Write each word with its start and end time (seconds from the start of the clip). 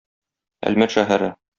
Әлмәт 0.71 0.97
шәһәре. 0.99 1.35